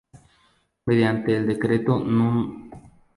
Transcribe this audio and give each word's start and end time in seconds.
Mediante 0.87 1.37
el 1.37 1.45
decreto 1.45 1.99
núm. 1.99 2.71